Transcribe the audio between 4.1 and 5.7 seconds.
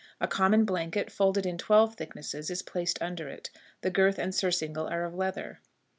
and surcingle are of leather.